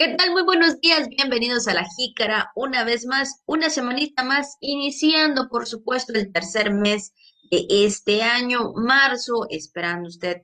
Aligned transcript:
¿Qué 0.00 0.14
tal? 0.14 0.30
Muy 0.30 0.44
buenos 0.44 0.80
días, 0.80 1.08
bienvenidos 1.08 1.66
a 1.66 1.74
la 1.74 1.84
Jícara. 1.84 2.52
Una 2.54 2.84
vez 2.84 3.04
más, 3.04 3.42
una 3.46 3.68
semanita 3.68 4.22
más, 4.22 4.56
iniciando, 4.60 5.48
por 5.48 5.66
supuesto, 5.66 6.12
el 6.12 6.30
tercer 6.30 6.72
mes 6.72 7.14
de 7.50 7.66
este 7.68 8.22
año, 8.22 8.74
marzo, 8.76 9.48
esperando 9.50 10.06
usted 10.08 10.42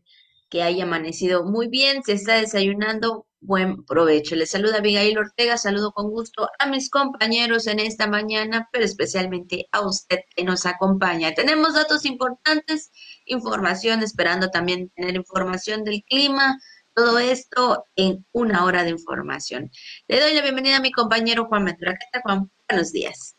que 0.51 0.64
haya 0.64 0.82
amanecido 0.82 1.45
muy 1.45 1.69
bien, 1.69 2.03
se 2.03 2.14
está 2.14 2.35
desayunando, 2.35 3.29
buen 3.38 3.85
provecho. 3.85 4.35
Les 4.35 4.51
saluda 4.51 4.78
Abigail 4.78 5.17
Ortega, 5.19 5.56
saludo 5.56 5.92
con 5.92 6.10
gusto 6.10 6.48
a 6.58 6.66
mis 6.66 6.90
compañeros 6.90 7.68
en 7.68 7.78
esta 7.78 8.08
mañana, 8.08 8.68
pero 8.72 8.84
especialmente 8.84 9.68
a 9.71 9.86
usted 9.86 10.18
que 10.34 10.42
nos 10.42 10.66
acompaña. 10.66 11.32
Tenemos 11.32 11.74
datos 11.74 12.04
importantes, 12.06 12.90
información, 13.24 14.02
esperando 14.02 14.50
también 14.50 14.90
tener 14.96 15.14
información 15.14 15.84
del 15.84 16.02
clima, 16.09 16.59
todo 16.95 17.19
esto 17.19 17.84
en 17.97 18.24
una 18.33 18.65
hora 18.65 18.84
de 18.84 18.91
información. 18.91 19.70
Le 20.06 20.20
doy 20.20 20.34
la 20.34 20.42
bienvenida 20.42 20.77
a 20.77 20.80
mi 20.80 20.92
compañero 20.92 21.46
Juan 21.46 21.64
Metra. 21.64 21.92
¿Qué 21.92 22.06
tal, 22.12 22.23
Juan? 22.23 22.51
Buenos 22.68 22.92
días. 22.92 23.37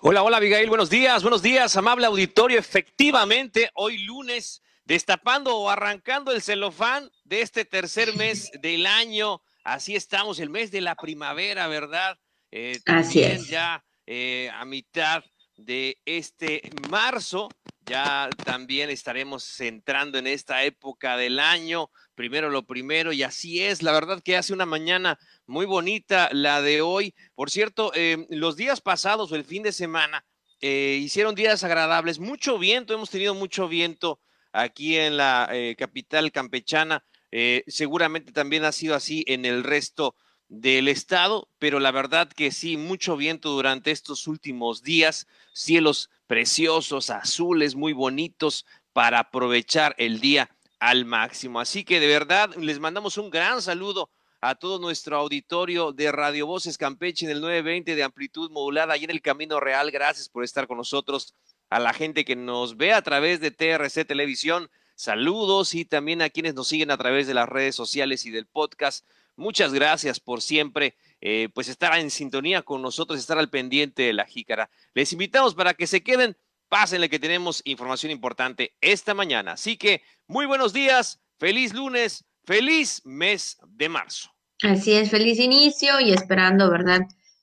Hola, 0.00 0.22
hola, 0.22 0.36
Abigail. 0.36 0.68
Buenos 0.68 0.90
días, 0.90 1.22
buenos 1.22 1.42
días, 1.42 1.76
amable 1.76 2.06
auditorio. 2.06 2.58
Efectivamente, 2.58 3.70
hoy 3.74 3.98
lunes, 3.98 4.62
destapando 4.84 5.56
o 5.56 5.70
arrancando 5.70 6.32
el 6.32 6.42
celofán 6.42 7.10
de 7.24 7.40
este 7.40 7.64
tercer 7.64 8.14
mes 8.16 8.50
del 8.60 8.86
año. 8.86 9.40
Así 9.64 9.96
estamos, 9.96 10.38
el 10.38 10.50
mes 10.50 10.70
de 10.70 10.80
la 10.80 10.94
primavera, 10.96 11.66
¿verdad? 11.68 12.18
Eh, 12.50 12.78
Así 12.86 13.22
es. 13.22 13.48
Ya 13.48 13.84
eh, 14.06 14.50
a 14.54 14.64
mitad 14.64 15.24
de 15.56 15.98
este 16.04 16.62
marzo 16.90 17.48
ya 17.86 18.28
también 18.44 18.90
estaremos 18.90 19.60
entrando 19.60 20.18
en 20.18 20.26
esta 20.26 20.64
época 20.64 21.16
del 21.16 21.38
año, 21.38 21.90
primero 22.14 22.50
lo 22.50 22.66
primero, 22.66 23.12
y 23.12 23.22
así 23.22 23.62
es, 23.62 23.82
la 23.82 23.92
verdad 23.92 24.22
que 24.22 24.36
hace 24.36 24.52
una 24.52 24.66
mañana 24.66 25.18
muy 25.46 25.66
bonita 25.66 26.28
la 26.32 26.60
de 26.62 26.80
hoy. 26.80 27.14
Por 27.34 27.50
cierto, 27.50 27.92
em, 27.94 28.26
los 28.28 28.56
días 28.56 28.80
pasados 28.80 29.30
o 29.30 29.36
el 29.36 29.44
fin 29.44 29.62
de 29.62 29.72
semana 29.72 30.24
eh, 30.60 30.98
hicieron 31.00 31.34
días 31.34 31.62
agradables, 31.64 32.18
mucho 32.18 32.58
viento, 32.58 32.94
hemos 32.94 33.10
tenido 33.10 33.34
mucho 33.34 33.68
viento 33.68 34.20
aquí 34.52 34.96
en 34.96 35.16
la 35.16 35.48
eh, 35.52 35.76
capital 35.78 36.32
campechana, 36.32 37.04
eh, 37.30 37.62
seguramente 37.66 38.32
también 38.32 38.64
ha 38.64 38.72
sido 38.72 38.94
así 38.94 39.24
en 39.28 39.44
el 39.44 39.62
resto 39.62 40.16
del 40.48 40.88
estado, 40.88 41.48
pero 41.58 41.80
la 41.80 41.90
verdad 41.90 42.28
que 42.28 42.50
sí, 42.50 42.76
mucho 42.76 43.16
viento 43.16 43.50
durante 43.50 43.90
estos 43.90 44.26
últimos 44.26 44.82
días, 44.82 45.26
cielos 45.52 46.10
preciosos, 46.26 47.10
azules, 47.10 47.74
muy 47.74 47.92
bonitos 47.92 48.66
para 48.92 49.20
aprovechar 49.20 49.94
el 49.98 50.20
día 50.20 50.50
al 50.78 51.04
máximo. 51.04 51.60
Así 51.60 51.84
que 51.84 52.00
de 52.00 52.06
verdad 52.06 52.54
les 52.56 52.80
mandamos 52.80 53.18
un 53.18 53.30
gran 53.30 53.62
saludo 53.62 54.10
a 54.40 54.54
todo 54.54 54.78
nuestro 54.78 55.16
auditorio 55.16 55.92
de 55.92 56.12
Radio 56.12 56.46
Voces 56.46 56.78
Campeche 56.78 57.24
en 57.24 57.32
el 57.32 57.40
920 57.40 57.94
de 57.94 58.02
amplitud 58.02 58.50
modulada 58.50 58.96
y 58.96 59.04
en 59.04 59.10
el 59.10 59.22
Camino 59.22 59.60
Real. 59.60 59.90
Gracias 59.90 60.28
por 60.28 60.44
estar 60.44 60.66
con 60.66 60.76
nosotros. 60.76 61.34
A 61.68 61.80
la 61.80 61.92
gente 61.92 62.24
que 62.24 62.36
nos 62.36 62.76
ve 62.76 62.92
a 62.92 63.02
través 63.02 63.40
de 63.40 63.50
TRC 63.50 64.04
Televisión, 64.06 64.70
saludos 64.94 65.74
y 65.74 65.84
también 65.84 66.22
a 66.22 66.30
quienes 66.30 66.54
nos 66.54 66.68
siguen 66.68 66.92
a 66.92 66.96
través 66.96 67.26
de 67.26 67.34
las 67.34 67.48
redes 67.48 67.74
sociales 67.74 68.24
y 68.24 68.30
del 68.30 68.46
podcast. 68.46 69.04
Muchas 69.36 69.72
gracias 69.72 70.18
por 70.18 70.40
siempre 70.40 70.96
eh, 71.20 71.48
pues 71.54 71.68
estar 71.68 71.98
en 71.98 72.10
sintonía 72.10 72.62
con 72.62 72.82
nosotros, 72.82 73.18
estar 73.18 73.38
al 73.38 73.50
pendiente 73.50 74.02
de 74.02 74.12
la 74.12 74.26
jícara. 74.26 74.70
Les 74.94 75.12
invitamos 75.12 75.54
para 75.54 75.74
que 75.74 75.86
se 75.86 76.02
queden, 76.02 76.36
pásenle 76.68 77.08
que 77.08 77.18
tenemos 77.18 77.62
información 77.64 78.12
importante 78.12 78.74
esta 78.80 79.14
mañana. 79.14 79.52
Así 79.52 79.76
que 79.76 80.02
muy 80.26 80.46
buenos 80.46 80.72
días, 80.72 81.20
feliz 81.38 81.74
lunes, 81.74 82.24
feliz 82.44 83.02
mes 83.04 83.58
de 83.66 83.88
marzo. 83.88 84.30
Así 84.62 84.92
es, 84.92 85.10
feliz 85.10 85.38
inicio 85.38 86.00
y 86.00 86.12
esperando, 86.12 86.70
¿verdad? 86.70 87.02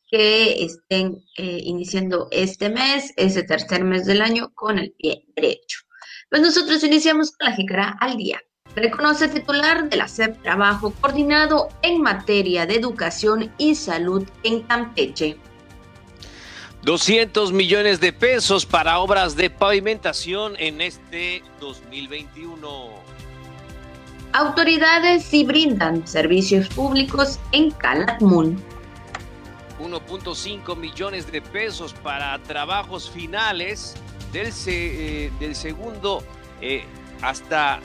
Que 0.10 0.64
estén 0.64 1.24
eh, 1.38 1.60
iniciando 1.64 2.28
este 2.32 2.70
mes, 2.70 3.14
ese 3.18 3.44
tercer 3.44 3.84
mes 3.84 4.06
del 4.06 4.22
año, 4.22 4.52
con 4.54 4.80
el 4.80 4.92
pie 4.94 5.26
derecho. 5.36 5.80
Pues 6.30 6.42
nosotros 6.42 6.84
iniciamos 6.84 7.32
con 7.32 7.50
la 7.50 7.56
jícara 7.56 7.98
al 8.00 8.18
día. 8.18 8.42
Reconoce 8.76 9.28
titular 9.28 9.88
de 9.88 9.98
la 9.98 10.08
SEP 10.08 10.42
Trabajo 10.42 10.92
Coordinado 11.00 11.70
en 11.84 12.02
materia 12.02 12.66
de 12.66 12.76
educación 12.76 13.52
y 13.58 13.76
salud 13.76 14.28
en 14.42 14.62
Campeche. 14.64 15.38
200 16.82 17.54
millones 17.54 18.00
de 18.00 18.12
pesos 18.12 18.66
para 18.66 19.00
obras 19.00 19.36
de 19.36 19.50
pavimentación 19.50 20.56
en 20.58 20.82
este 20.82 21.44
2021. 21.60 22.90
Autoridades 24.34 25.24
sí 25.24 25.46
brindan 25.46 26.06
servicios 26.08 26.68
públicos 26.70 27.40
en 27.52 27.70
Calakmul. 27.72 28.58
1.5 29.80 30.76
millones 30.76 31.32
de 31.32 31.42
pesos 31.42 31.94
para 31.94 32.40
trabajos 32.40 33.10
finales 33.10 33.94
del, 34.32 34.52
eh, 34.66 35.32
del 35.40 35.56
segundo 35.56 36.24
eh, 36.60 36.84
hasta 37.22 37.80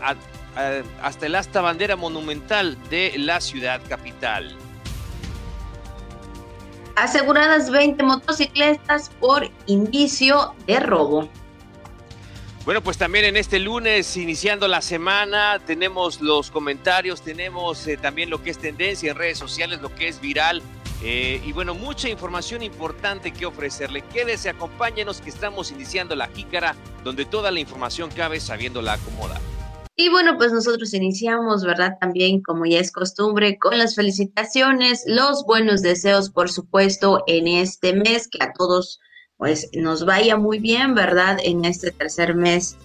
hasta 1.03 1.26
el 1.26 1.34
asta 1.34 1.60
bandera 1.60 1.97
monumental 1.97 2.76
de 2.91 3.14
la 3.16 3.41
ciudad 3.41 3.81
capital. 3.88 4.56
Aseguradas 6.97 7.70
20 7.70 8.03
motocicletas 8.03 9.10
por 9.20 9.48
indicio 9.66 10.54
de 10.66 10.81
robo. 10.81 11.28
Bueno, 12.64 12.82
pues 12.82 12.98
también 12.98 13.25
en 13.25 13.36
este 13.36 13.60
lunes, 13.60 14.16
iniciando 14.16 14.69
la 14.69 14.82
semana, 14.82 15.59
tenemos 15.64 16.20
los 16.20 16.50
comentarios, 16.50 17.22
tenemos 17.22 17.86
eh, 17.86 17.97
también 17.97 18.28
lo 18.28 18.42
que 18.42 18.50
es 18.50 18.59
tendencia 18.59 19.10
en 19.10 19.16
redes 19.16 19.38
sociales, 19.38 19.80
lo 19.80 19.94
que 19.94 20.09
es 20.09 20.20
viral. 20.20 20.60
Eh, 21.03 21.41
y 21.44 21.53
bueno, 21.53 21.75
mucha 21.75 22.09
información 22.09 22.62
importante 22.62 23.32
que 23.32 23.47
ofrecerle. 23.47 24.03
Quédese, 24.12 24.50
acompáñenos 24.50 25.20
que 25.20 25.30
estamos 25.30 25.70
iniciando 25.70 26.16
la 26.16 26.26
jícara, 26.28 26.75
donde 27.04 27.25
toda 27.25 27.50
la 27.50 27.60
información 27.60 28.10
cabe 28.10 28.41
sabiéndola 28.41 28.94
acomodar. 28.94 29.41
Y 30.00 30.10
bueno, 30.10 30.36
pues 30.36 30.53
nosotros 30.53 30.94
iniciamos, 30.94 31.64
¿verdad? 31.64 31.98
También, 32.00 32.41
como 32.41 32.64
ya 32.64 32.78
es 32.78 32.92
costumbre, 32.92 33.59
con 33.59 33.76
las 33.76 33.97
felicitaciones, 33.97 35.03
los 35.09 35.44
buenos 35.44 35.82
deseos, 35.82 36.31
por 36.31 36.53
supuesto, 36.53 37.25
en 37.26 37.48
este 37.48 37.94
mes, 37.94 38.28
que 38.28 38.38
a 38.41 38.53
todos, 38.53 39.00
pues, 39.38 39.69
nos 39.72 40.06
vaya 40.06 40.36
muy 40.36 40.60
bien, 40.60 40.94
¿verdad? 40.94 41.38
En 41.42 41.64
este 41.64 41.91
tercer 41.91 42.36
mes 42.36 42.76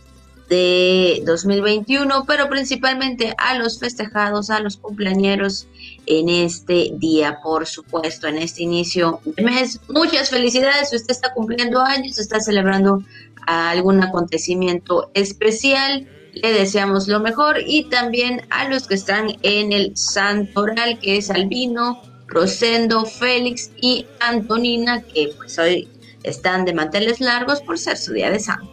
de 0.49 1.21
2021, 1.23 2.25
pero 2.25 2.49
principalmente 2.49 3.35
a 3.37 3.59
los 3.59 3.77
festejados, 3.77 4.49
a 4.49 4.59
los 4.59 4.77
cumpleañeros 4.77 5.67
en 6.07 6.29
este 6.29 6.93
día, 6.95 7.37
por 7.43 7.67
supuesto, 7.67 8.27
en 8.27 8.39
este 8.39 8.63
inicio 8.63 9.21
de 9.23 9.43
mes. 9.43 9.79
Muchas 9.87 10.31
felicidades, 10.31 10.91
usted 10.91 11.11
está 11.11 11.31
cumpliendo 11.31 11.79
años, 11.79 12.17
está 12.17 12.39
celebrando 12.39 13.03
algún 13.45 14.01
acontecimiento 14.01 15.11
especial 15.13 16.07
le 16.33 16.51
deseamos 16.51 17.07
lo 17.07 17.19
mejor 17.19 17.57
y 17.65 17.83
también 17.85 18.41
a 18.49 18.67
los 18.67 18.87
que 18.87 18.95
están 18.95 19.37
en 19.43 19.71
el 19.71 19.95
Santoral, 19.95 20.99
que 20.99 21.17
es 21.17 21.29
Albino, 21.29 22.01
Rosendo, 22.27 23.05
Félix 23.05 23.71
y 23.79 24.05
Antonina, 24.19 25.01
que 25.01 25.31
pues 25.37 25.57
hoy 25.59 25.87
están 26.23 26.65
de 26.65 26.73
manteles 26.73 27.19
largos 27.19 27.61
por 27.61 27.77
ser 27.77 27.97
su 27.97 28.13
día 28.13 28.31
de 28.31 28.39
santo. 28.39 28.71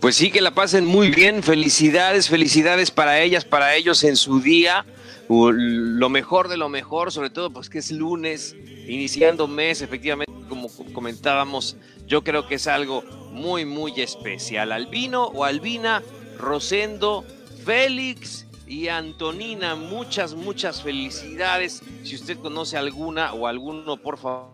Pues 0.00 0.16
sí, 0.16 0.30
que 0.30 0.40
la 0.40 0.54
pasen 0.54 0.86
muy 0.86 1.10
bien, 1.10 1.42
felicidades, 1.42 2.30
felicidades 2.30 2.90
para 2.90 3.20
ellas, 3.20 3.44
para 3.44 3.74
ellos 3.74 4.02
en 4.02 4.16
su 4.16 4.40
día, 4.40 4.86
lo 5.28 6.08
mejor 6.08 6.48
de 6.48 6.56
lo 6.56 6.70
mejor, 6.70 7.12
sobre 7.12 7.28
todo 7.28 7.50
pues 7.50 7.68
que 7.68 7.78
es 7.78 7.90
lunes, 7.90 8.56
iniciando 8.88 9.46
mes, 9.46 9.82
efectivamente, 9.82 10.32
como 10.48 10.70
comentábamos, 10.94 11.76
yo 12.06 12.24
creo 12.24 12.46
que 12.46 12.54
es 12.54 12.66
algo 12.66 13.04
muy, 13.30 13.66
muy 13.66 14.00
especial. 14.00 14.72
Albino 14.72 15.24
o 15.26 15.44
Albina, 15.44 16.02
Rosendo, 16.40 17.24
Félix 17.64 18.46
y 18.66 18.88
Antonina. 18.88 19.74
Muchas, 19.74 20.34
muchas 20.34 20.82
felicidades. 20.82 21.82
Si 22.02 22.14
usted 22.14 22.38
conoce 22.38 22.76
alguna 22.76 23.32
o 23.34 23.46
alguno, 23.46 23.98
por 23.98 24.18
favor, 24.18 24.52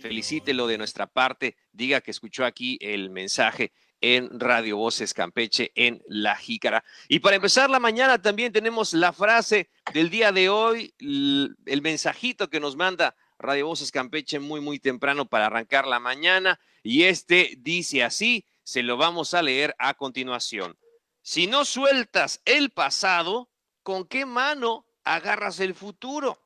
felicítelo 0.00 0.66
de 0.66 0.78
nuestra 0.78 1.06
parte. 1.06 1.56
Diga 1.72 2.00
que 2.00 2.10
escuchó 2.10 2.44
aquí 2.44 2.78
el 2.80 3.10
mensaje 3.10 3.72
en 4.00 4.38
Radio 4.38 4.76
Voces 4.76 5.14
Campeche 5.14 5.72
en 5.74 6.02
La 6.06 6.36
Jícara. 6.36 6.84
Y 7.08 7.20
para 7.20 7.36
empezar 7.36 7.70
la 7.70 7.80
mañana 7.80 8.20
también 8.20 8.52
tenemos 8.52 8.92
la 8.92 9.12
frase 9.12 9.70
del 9.92 10.10
día 10.10 10.32
de 10.32 10.48
hoy, 10.48 10.94
el 11.00 11.82
mensajito 11.82 12.48
que 12.48 12.60
nos 12.60 12.76
manda 12.76 13.16
Radio 13.38 13.66
Voces 13.66 13.92
Campeche 13.92 14.38
muy, 14.38 14.60
muy 14.60 14.78
temprano 14.78 15.26
para 15.26 15.46
arrancar 15.46 15.86
la 15.86 16.00
mañana. 16.00 16.60
Y 16.82 17.04
este 17.04 17.54
dice 17.58 18.04
así, 18.04 18.46
se 18.68 18.82
lo 18.82 18.98
vamos 18.98 19.32
a 19.32 19.40
leer 19.40 19.74
a 19.78 19.94
continuación. 19.94 20.78
Si 21.22 21.46
no 21.46 21.64
sueltas 21.64 22.42
el 22.44 22.68
pasado, 22.68 23.48
¿con 23.82 24.06
qué 24.06 24.26
mano 24.26 24.84
agarras 25.04 25.60
el 25.60 25.74
futuro? 25.74 26.38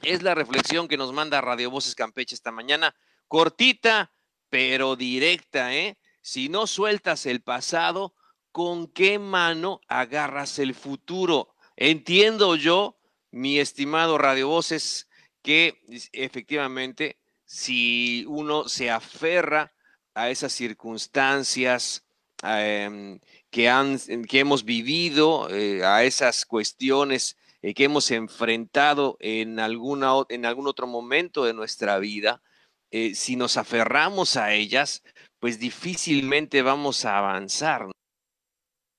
Es 0.00 0.22
la 0.22 0.34
reflexión 0.34 0.88
que 0.88 0.96
nos 0.96 1.12
manda 1.12 1.42
Radio 1.42 1.70
Voces 1.70 1.94
Campeche 1.94 2.34
esta 2.34 2.50
mañana, 2.50 2.96
cortita, 3.28 4.10
pero 4.48 4.96
directa, 4.96 5.74
¿eh? 5.74 5.98
Si 6.22 6.48
no 6.48 6.66
sueltas 6.66 7.26
el 7.26 7.42
pasado, 7.42 8.14
¿con 8.50 8.86
qué 8.86 9.18
mano 9.18 9.82
agarras 9.86 10.58
el 10.58 10.74
futuro? 10.74 11.54
entiendo 11.76 12.56
yo, 12.56 12.98
mi 13.30 13.58
estimado 13.58 14.16
Radio 14.16 14.48
Voces, 14.48 15.10
que 15.42 15.82
efectivamente 16.12 17.18
si 17.44 18.24
uno 18.28 18.66
se 18.66 18.90
aferra 18.90 19.73
a 20.14 20.30
esas 20.30 20.52
circunstancias 20.52 22.04
em, 22.42 23.20
que, 23.50 23.68
han, 23.68 23.98
que 24.28 24.40
hemos 24.40 24.64
vivido, 24.64 25.48
eh, 25.50 25.84
a 25.84 26.04
esas 26.04 26.44
cuestiones 26.44 27.36
eh, 27.62 27.74
que 27.74 27.84
hemos 27.84 28.10
enfrentado 28.10 29.16
en, 29.20 29.58
alguna, 29.58 30.12
en 30.28 30.46
algún 30.46 30.68
otro 30.68 30.86
momento 30.86 31.44
de 31.44 31.54
nuestra 31.54 31.98
vida, 31.98 32.42
eh, 32.90 33.14
si 33.14 33.36
nos 33.36 33.56
aferramos 33.56 34.36
a 34.36 34.52
ellas, 34.52 35.02
pues 35.40 35.58
difícilmente 35.58 36.62
vamos 36.62 37.04
a 37.04 37.18
avanzar. 37.18 37.88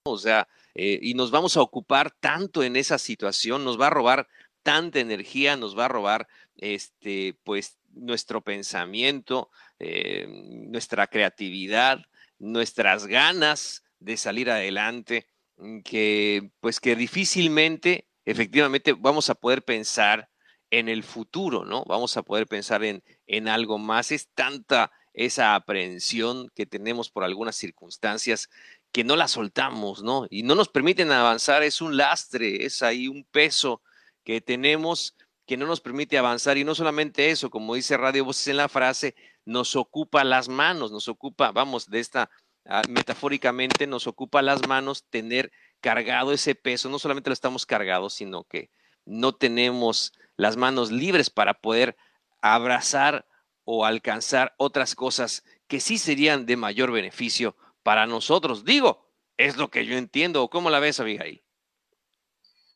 O 0.08 0.18
sea, 0.18 0.48
y 0.76 1.14
nos 1.14 1.32
vamos 1.32 1.56
a 1.56 1.62
ocupar 1.62 2.12
tanto 2.12 2.62
en 2.62 2.76
esa 2.76 3.00
situación, 3.00 3.64
nos 3.64 3.80
va 3.80 3.88
a 3.88 3.92
robar 3.92 4.28
tanta 4.62 5.00
energía, 5.00 5.56
nos 5.56 5.78
va 5.78 5.86
a 5.86 5.88
robar 5.88 6.28
este, 6.58 7.38
pues 7.44 7.78
nuestro 7.96 8.42
pensamiento, 8.42 9.50
eh, 9.80 10.28
nuestra 10.28 11.08
creatividad, 11.08 12.00
nuestras 12.38 13.08
ganas 13.08 13.84
de 14.00 14.18
salir 14.18 14.50
adelante, 14.52 15.28
mm, 15.58 15.80
que 15.82 16.52
pues 16.60 16.80
que 16.80 16.96
difícilmente, 16.96 18.08
efectivamente, 18.26 18.94
vamos 18.94 19.30
a 19.30 19.36
poder 19.36 19.64
pensar 19.64 20.30
en 20.72 20.90
el 20.90 21.04
futuro, 21.04 21.66
¿no? 21.66 21.86
Vamos 21.86 22.18
a 22.18 22.24
poder 22.24 22.48
pensar 22.48 22.84
en, 22.84 23.04
en 23.28 23.48
algo 23.48 23.78
más. 23.78 24.12
Es 24.12 24.30
tanta 24.34 24.92
esa 25.14 25.56
aprehensión 25.56 26.52
que 26.54 26.66
tenemos 26.66 27.10
por 27.10 27.24
algunas 27.24 27.56
circunstancias 27.56 28.50
que 28.92 29.04
no 29.04 29.16
la 29.16 29.28
soltamos, 29.28 30.04
¿no? 30.04 30.28
Y 30.30 30.44
no 30.44 30.56
nos 30.56 30.70
permiten 30.70 31.12
avanzar, 31.12 31.64
es 31.64 31.82
un 31.82 31.98
lastre, 31.98 32.66
es 32.66 32.84
ahí 32.84 33.08
un 33.08 33.24
peso 33.26 33.82
que 34.24 34.42
tenemos 34.42 35.16
que 35.46 35.58
no 35.58 35.66
nos 35.68 35.82
permite 35.82 36.18
avanzar. 36.18 36.58
Y 36.58 36.64
no 36.64 36.76
solamente 36.76 37.30
eso, 37.30 37.50
como 37.50 37.76
dice 37.76 37.98
Radio 37.98 38.26
Voces 38.26 38.48
en 38.48 38.58
la 38.58 38.70
frase, 38.70 39.16
nos 39.46 39.76
ocupa 39.76 40.24
las 40.24 40.50
manos, 40.50 40.92
nos 40.92 41.08
ocupa, 41.08 41.52
vamos, 41.52 41.90
de 41.90 42.00
esta, 42.00 42.30
ah, 42.66 42.82
metafóricamente, 42.90 43.88
nos 43.88 44.08
ocupa 44.08 44.42
las 44.42 44.68
manos 44.68 45.06
tener 45.10 45.52
cargado 45.82 46.32
ese 46.32 46.56
peso. 46.56 46.90
No 46.90 47.00
solamente 47.00 47.30
lo 47.30 47.34
estamos 47.34 47.66
cargados, 47.66 48.14
sino 48.14 48.44
que 48.44 48.72
no 49.06 49.34
tenemos 49.36 50.14
las 50.36 50.58
manos 50.58 50.92
libres 50.92 51.30
para 51.30 51.54
poder 51.54 51.96
abrazar 52.42 53.28
o 53.64 53.86
alcanzar 53.86 54.54
otras 54.58 54.96
cosas 54.96 55.44
que 55.68 55.80
sí 55.80 55.98
serían 55.98 56.46
de 56.46 56.58
mayor 56.58 56.92
beneficio 56.92 57.56
para 57.84 58.06
nosotros. 58.08 58.66
Digo, 58.66 59.06
es 59.38 59.58
lo 59.58 59.70
que 59.70 59.86
yo 59.86 59.96
entiendo. 59.98 60.50
¿Cómo 60.50 60.70
la 60.70 60.80
ves, 60.80 61.00
Abigail? 61.00 61.45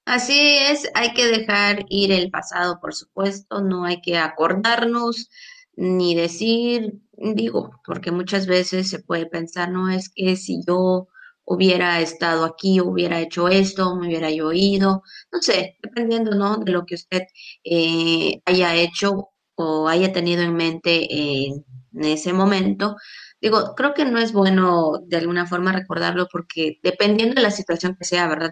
Así 0.10 0.34
es, 0.58 0.90
hay 0.96 1.14
que 1.14 1.28
dejar 1.28 1.86
ir 1.88 2.12
el 2.12 2.32
pasado, 2.32 2.80
por 2.82 2.96
supuesto, 2.96 3.62
no 3.62 3.86
hay 3.86 4.02
que 4.02 4.18
acordarnos 4.18 5.30
ni 5.76 6.16
decir, 6.16 6.94
digo, 7.14 7.70
porque 7.86 8.10
muchas 8.12 8.48
veces 8.48 8.90
se 8.90 8.98
puede 9.04 9.28
pensar, 9.28 9.70
no 9.70 9.88
es 9.90 10.10
que 10.10 10.36
si 10.36 10.64
yo 10.68 11.08
hubiera 11.46 12.02
estado 12.02 12.44
aquí, 12.46 12.82
hubiera 12.82 13.20
hecho 13.22 13.50
esto, 13.50 13.96
me 13.98 14.08
hubiera 14.08 14.32
yo 14.32 14.48
oído, 14.48 15.04
no 15.32 15.42
sé, 15.44 15.78
dependiendo, 15.84 16.32
¿no? 16.36 16.58
De 16.58 16.72
lo 16.72 16.86
que 16.88 16.96
usted 16.96 17.22
eh, 17.64 18.42
haya 18.46 18.74
hecho 18.76 19.30
o 19.56 19.88
haya 19.88 20.12
tenido 20.12 20.42
en 20.42 20.56
mente 20.56 21.08
en 21.14 21.64
ese 22.04 22.34
momento. 22.34 22.96
Digo, 23.42 23.74
creo 23.76 23.94
que 23.94 24.06
no 24.06 24.18
es 24.20 24.34
bueno 24.34 24.94
de 25.06 25.18
alguna 25.18 25.46
forma 25.46 25.72
recordarlo 25.72 26.28
porque 26.32 26.80
dependiendo 26.84 27.36
de 27.36 27.42
la 27.44 27.52
situación 27.52 27.96
que 27.98 28.06
sea, 28.06 28.28
¿verdad? 28.28 28.52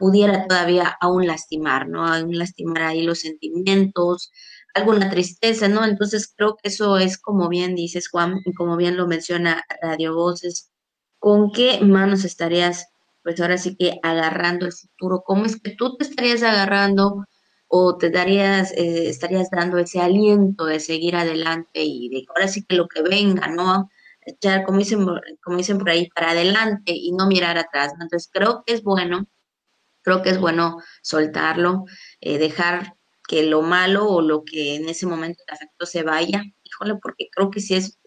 Pudiera 0.00 0.46
todavía 0.48 0.96
aún 1.00 1.26
lastimar, 1.26 1.86
¿no? 1.88 2.06
Aún 2.06 2.38
lastimar 2.38 2.82
ahí 2.84 3.02
los 3.02 3.20
sentimientos, 3.20 4.32
alguna 4.74 5.10
tristeza, 5.10 5.68
¿no? 5.68 5.84
Entonces 5.84 6.32
creo 6.34 6.56
que 6.56 6.70
eso 6.70 6.98
es 6.98 7.18
como 7.18 7.48
bien 7.50 7.74
dices, 7.76 8.08
Juan, 8.08 8.40
y 8.46 8.54
como 8.54 8.76
bien 8.78 8.96
lo 8.96 9.06
menciona 9.06 9.62
Radio 9.82 10.14
Voces, 10.14 10.70
¿con 11.18 11.52
qué 11.52 11.80
manos 11.82 12.24
estarías, 12.24 12.88
pues 13.22 13.40
ahora 13.40 13.58
sí 13.58 13.76
que 13.76 14.00
agarrando 14.02 14.66
el 14.66 14.72
futuro? 14.72 15.22
¿Cómo 15.24 15.44
es 15.44 15.60
que 15.60 15.76
tú 15.76 15.96
te 15.96 16.04
estarías 16.04 16.42
agarrando 16.42 17.26
o 17.68 17.96
te 17.98 18.10
darías, 18.10 18.72
eh, 18.72 19.08
estarías 19.10 19.50
dando 19.50 19.78
ese 19.78 20.00
aliento 20.00 20.64
de 20.66 20.80
seguir 20.80 21.14
adelante 21.16 21.82
y 21.84 22.08
de 22.08 22.24
ahora 22.30 22.48
sí 22.48 22.64
que 22.64 22.76
lo 22.76 22.88
que 22.88 23.02
venga, 23.02 23.48
¿no? 23.48 23.90
Echar, 24.22 24.64
como 24.64 24.78
dicen, 24.78 25.06
como 25.44 25.56
dicen 25.58 25.78
por 25.78 25.90
ahí, 25.90 26.08
para 26.14 26.30
adelante 26.30 26.92
y 26.94 27.12
no 27.12 27.26
mirar 27.26 27.58
atrás, 27.58 27.92
¿no? 27.98 28.04
Entonces 28.04 28.30
creo 28.32 28.64
que 28.66 28.74
es 28.74 28.82
bueno 28.82 29.26
creo 30.02 30.22
que 30.22 30.30
es 30.30 30.38
bueno 30.38 30.78
soltarlo, 31.02 31.84
eh, 32.20 32.38
dejar 32.38 32.94
que 33.28 33.44
lo 33.44 33.62
malo 33.62 34.08
o 34.08 34.22
lo 34.22 34.44
que 34.44 34.74
en 34.76 34.88
ese 34.88 35.06
momento 35.06 35.42
te 35.46 35.54
afectó 35.54 35.86
se 35.86 36.02
vaya, 36.02 36.42
híjole, 36.64 36.96
porque 37.00 37.28
creo 37.32 37.50
que 37.50 37.60
sí 37.60 37.74
es 37.74 37.98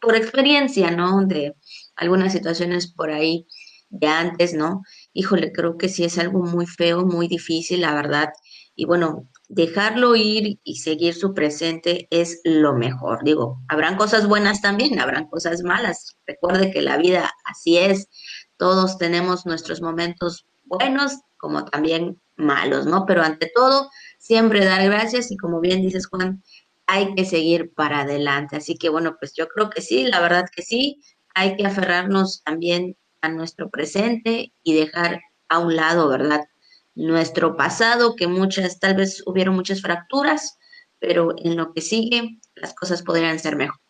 por 0.00 0.16
experiencia, 0.16 0.90
¿no? 0.90 1.24
De 1.26 1.54
algunas 1.96 2.32
situaciones 2.32 2.92
por 2.92 3.10
ahí 3.10 3.46
de 3.88 4.06
antes, 4.06 4.54
¿no? 4.54 4.82
Híjole, 5.12 5.52
creo 5.52 5.76
que 5.76 5.88
sí 5.88 6.04
es 6.04 6.18
algo 6.18 6.40
muy 6.42 6.66
feo, 6.66 7.04
muy 7.04 7.28
difícil, 7.28 7.82
la 7.82 7.94
verdad. 7.94 8.30
Y 8.74 8.86
bueno, 8.86 9.28
dejarlo 9.48 10.16
ir 10.16 10.60
y 10.62 10.76
seguir 10.76 11.14
su 11.14 11.34
presente 11.34 12.06
es 12.10 12.40
lo 12.44 12.74
mejor. 12.74 13.24
Digo, 13.24 13.60
habrán 13.68 13.96
cosas 13.96 14.26
buenas 14.26 14.60
también, 14.60 15.00
habrán 15.00 15.26
cosas 15.28 15.62
malas. 15.62 16.16
Recuerde 16.26 16.70
que 16.70 16.82
la 16.82 16.96
vida 16.96 17.30
así 17.44 17.78
es. 17.78 18.08
Todos 18.56 18.96
tenemos 18.98 19.44
nuestros 19.46 19.82
momentos 19.82 20.46
buenos 20.70 21.18
como 21.36 21.64
también 21.64 22.20
malos, 22.36 22.86
¿no? 22.86 23.04
Pero 23.06 23.22
ante 23.22 23.50
todo, 23.54 23.90
siempre 24.18 24.64
dar 24.64 24.84
gracias 24.84 25.30
y 25.30 25.36
como 25.36 25.60
bien 25.60 25.82
dices, 25.82 26.06
Juan, 26.06 26.42
hay 26.86 27.14
que 27.14 27.24
seguir 27.24 27.72
para 27.74 28.00
adelante. 28.00 28.56
Así 28.56 28.76
que 28.76 28.88
bueno, 28.88 29.16
pues 29.18 29.34
yo 29.34 29.48
creo 29.48 29.70
que 29.70 29.82
sí, 29.82 30.04
la 30.04 30.20
verdad 30.20 30.46
que 30.54 30.62
sí, 30.62 31.02
hay 31.34 31.56
que 31.56 31.66
aferrarnos 31.66 32.42
también 32.42 32.96
a 33.20 33.28
nuestro 33.28 33.68
presente 33.70 34.52
y 34.62 34.74
dejar 34.74 35.20
a 35.48 35.58
un 35.58 35.76
lado, 35.76 36.08
¿verdad? 36.08 36.46
Nuestro 36.94 37.56
pasado, 37.56 38.16
que 38.16 38.26
muchas, 38.26 38.80
tal 38.80 38.94
vez 38.94 39.22
hubieron 39.26 39.54
muchas 39.54 39.82
fracturas, 39.82 40.58
pero 40.98 41.34
en 41.38 41.56
lo 41.56 41.72
que 41.72 41.80
sigue, 41.80 42.38
las 42.54 42.74
cosas 42.74 43.02
podrían 43.02 43.38
ser 43.38 43.56
mejor. 43.56 43.80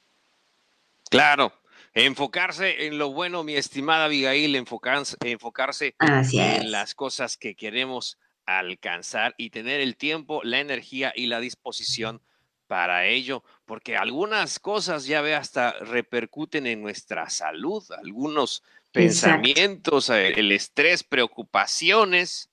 Claro, 1.11 1.53
Enfocarse 1.94 2.87
en 2.87 2.98
lo 2.98 3.12
bueno, 3.12 3.42
mi 3.42 3.56
estimada 3.56 4.04
Abigail, 4.04 4.54
enfocarse, 4.54 5.16
enfocarse 5.25 5.96
en 5.98 6.70
las 6.70 6.94
cosas 6.94 7.37
que 7.37 7.56
queremos 7.56 8.19
alcanzar 8.46 9.34
y 9.37 9.50
tener 9.50 9.81
el 9.81 9.96
tiempo, 9.96 10.40
la 10.44 10.61
energía 10.61 11.12
y 11.14 11.26
la 11.26 11.40
disposición 11.40 12.23
para 12.68 13.06
ello, 13.06 13.42
porque 13.64 13.97
algunas 13.97 14.61
cosas 14.61 15.04
ya 15.04 15.20
ve 15.20 15.35
hasta 15.35 15.73
repercuten 15.80 16.68
en 16.68 16.80
nuestra 16.80 17.28
salud, 17.28 17.82
algunos 17.90 18.62
pensamientos, 18.92 20.09
eh, 20.11 20.35
el 20.38 20.52
estrés, 20.52 21.02
preocupaciones, 21.02 22.49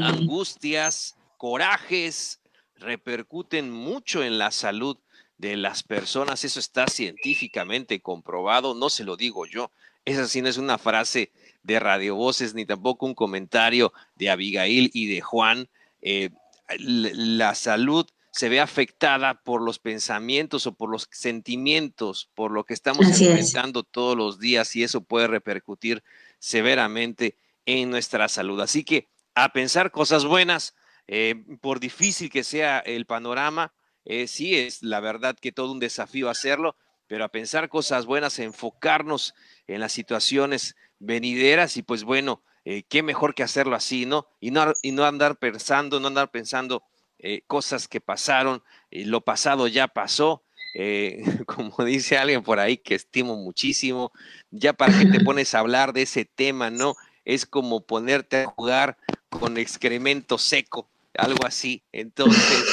angustias, 0.00 1.16
corajes, 1.36 2.40
repercuten 2.76 3.70
mucho 3.70 4.24
en 4.24 4.38
la 4.38 4.50
salud 4.50 4.98
de 5.38 5.56
las 5.56 5.82
personas, 5.82 6.44
eso 6.44 6.60
está 6.60 6.86
científicamente 6.86 8.00
comprobado, 8.00 8.74
no 8.74 8.88
se 8.88 9.04
lo 9.04 9.16
digo 9.16 9.46
yo, 9.46 9.70
esa 10.04 10.28
sí 10.28 10.42
no 10.42 10.48
es 10.48 10.58
una 10.58 10.78
frase 10.78 11.32
de 11.62 11.80
Radio 11.80 12.14
Voces 12.14 12.54
ni 12.54 12.66
tampoco 12.66 13.06
un 13.06 13.14
comentario 13.14 13.92
de 14.16 14.30
Abigail 14.30 14.90
y 14.92 15.06
de 15.06 15.20
Juan. 15.22 15.68
Eh, 16.02 16.30
la 16.78 17.54
salud 17.54 18.06
se 18.30 18.48
ve 18.48 18.60
afectada 18.60 19.42
por 19.42 19.62
los 19.62 19.78
pensamientos 19.78 20.66
o 20.66 20.74
por 20.74 20.90
los 20.90 21.08
sentimientos, 21.10 22.28
por 22.34 22.50
lo 22.50 22.64
que 22.64 22.74
estamos 22.74 23.06
enfrentando 23.20 23.82
todos 23.82 24.16
los 24.16 24.38
días 24.38 24.74
y 24.76 24.82
eso 24.82 25.00
puede 25.02 25.26
repercutir 25.26 26.02
severamente 26.38 27.38
en 27.64 27.90
nuestra 27.90 28.28
salud. 28.28 28.60
Así 28.60 28.84
que 28.84 29.08
a 29.34 29.52
pensar 29.52 29.90
cosas 29.90 30.24
buenas, 30.24 30.74
eh, 31.06 31.44
por 31.60 31.80
difícil 31.80 32.28
que 32.28 32.44
sea 32.44 32.78
el 32.80 33.06
panorama, 33.06 33.72
eh, 34.04 34.26
sí, 34.26 34.54
es 34.54 34.82
la 34.82 35.00
verdad 35.00 35.36
que 35.40 35.52
todo 35.52 35.72
un 35.72 35.80
desafío 35.80 36.28
hacerlo, 36.28 36.76
pero 37.06 37.24
a 37.24 37.28
pensar 37.28 37.68
cosas 37.68 38.06
buenas, 38.06 38.38
enfocarnos 38.38 39.34
en 39.66 39.80
las 39.80 39.92
situaciones 39.92 40.76
venideras 40.98 41.76
y 41.76 41.82
pues 41.82 42.04
bueno, 42.04 42.42
eh, 42.64 42.82
qué 42.88 43.02
mejor 43.02 43.34
que 43.34 43.42
hacerlo 43.42 43.76
así, 43.76 44.06
¿no? 44.06 44.26
Y 44.40 44.50
no, 44.50 44.72
y 44.82 44.92
no 44.92 45.04
andar 45.04 45.38
pensando, 45.38 46.00
no 46.00 46.08
andar 46.08 46.30
pensando 46.30 46.82
eh, 47.18 47.42
cosas 47.46 47.88
que 47.88 48.00
pasaron, 48.00 48.62
lo 48.90 49.22
pasado 49.22 49.68
ya 49.68 49.88
pasó, 49.88 50.42
como 51.46 51.84
dice 51.84 52.18
alguien 52.18 52.42
por 52.42 52.58
ahí 52.58 52.76
que 52.76 52.94
estimo 52.94 53.36
muchísimo, 53.36 54.12
ya 54.50 54.72
para 54.72 54.98
que 54.98 55.06
te 55.06 55.20
pones 55.24 55.54
a 55.54 55.60
hablar 55.60 55.92
de 55.92 56.02
ese 56.02 56.24
tema, 56.24 56.70
¿no? 56.70 56.94
Es 57.24 57.46
como 57.46 57.86
ponerte 57.86 58.42
a 58.42 58.46
jugar 58.46 58.98
con 59.30 59.56
excremento 59.56 60.38
seco, 60.38 60.88
algo 61.18 61.46
así. 61.46 61.84
Entonces, 61.92 62.64